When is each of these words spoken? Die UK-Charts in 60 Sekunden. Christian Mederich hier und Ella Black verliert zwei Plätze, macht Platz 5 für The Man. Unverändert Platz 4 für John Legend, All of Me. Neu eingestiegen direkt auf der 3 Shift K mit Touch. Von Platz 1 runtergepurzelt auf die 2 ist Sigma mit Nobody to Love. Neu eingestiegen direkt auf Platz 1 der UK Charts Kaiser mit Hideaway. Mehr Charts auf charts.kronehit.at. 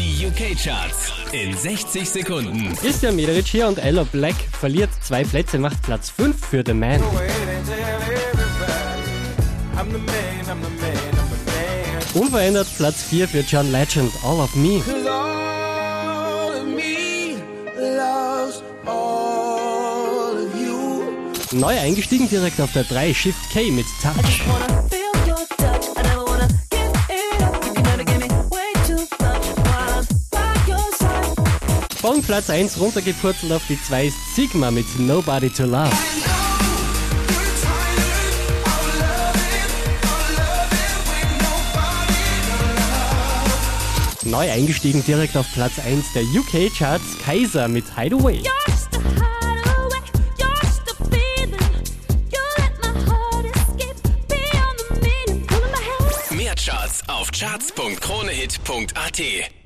Die 0.00 0.26
UK-Charts 0.26 1.12
in 1.32 1.54
60 1.54 2.08
Sekunden. 2.08 2.74
Christian 2.74 3.16
Mederich 3.16 3.50
hier 3.50 3.68
und 3.68 3.76
Ella 3.76 4.04
Black 4.04 4.34
verliert 4.58 4.88
zwei 5.02 5.24
Plätze, 5.24 5.58
macht 5.58 5.82
Platz 5.82 6.08
5 6.08 6.46
für 6.46 6.62
The 6.64 6.72
Man. 6.72 7.02
Unverändert 12.14 12.66
Platz 12.78 13.02
4 13.02 13.28
für 13.28 13.40
John 13.40 13.70
Legend, 13.70 14.10
All 14.24 14.40
of 14.40 14.54
Me. 14.54 14.82
Neu 21.52 21.78
eingestiegen 21.78 22.26
direkt 22.26 22.58
auf 22.58 22.72
der 22.72 22.84
3 22.84 23.12
Shift 23.12 23.50
K 23.52 23.70
mit 23.70 23.84
Touch. 24.00 24.89
Von 32.00 32.22
Platz 32.22 32.48
1 32.48 32.80
runtergepurzelt 32.80 33.52
auf 33.52 33.60
die 33.68 33.78
2 33.78 34.06
ist 34.06 34.34
Sigma 34.34 34.70
mit 34.70 34.86
Nobody 34.98 35.50
to 35.50 35.64
Love. 35.64 35.90
Neu 44.24 44.50
eingestiegen 44.50 45.04
direkt 45.04 45.36
auf 45.36 45.44
Platz 45.52 45.78
1 45.78 46.14
der 46.14 46.22
UK 46.22 46.74
Charts 46.74 47.18
Kaiser 47.22 47.68
mit 47.68 47.84
Hideaway. 47.94 48.40
Mehr 56.30 56.54
Charts 56.54 57.02
auf 57.08 57.30
charts.kronehit.at. 57.30 59.59